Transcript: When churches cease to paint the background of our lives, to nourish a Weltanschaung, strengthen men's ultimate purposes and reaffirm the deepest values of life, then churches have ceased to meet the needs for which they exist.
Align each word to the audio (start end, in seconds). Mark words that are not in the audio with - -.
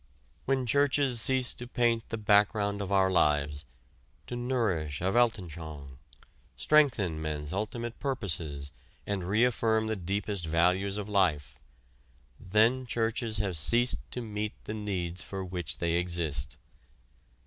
When 0.45 0.65
churches 0.65 1.21
cease 1.21 1.53
to 1.53 1.67
paint 1.67 2.09
the 2.09 2.17
background 2.17 2.81
of 2.81 2.91
our 2.91 3.11
lives, 3.11 3.65
to 4.25 4.35
nourish 4.35 4.99
a 4.99 5.11
Weltanschaung, 5.11 5.99
strengthen 6.55 7.21
men's 7.21 7.53
ultimate 7.53 7.99
purposes 7.99 8.71
and 9.05 9.23
reaffirm 9.29 9.85
the 9.85 9.95
deepest 9.95 10.47
values 10.47 10.97
of 10.97 11.07
life, 11.07 11.53
then 12.39 12.87
churches 12.87 13.37
have 13.37 13.55
ceased 13.57 13.99
to 14.09 14.21
meet 14.21 14.53
the 14.63 14.73
needs 14.73 15.21
for 15.21 15.45
which 15.45 15.77
they 15.77 15.93
exist. 15.93 16.57